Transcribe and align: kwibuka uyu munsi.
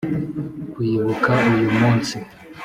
kwibuka 0.71 1.31
uyu 1.53 1.69
munsi. 1.79 2.15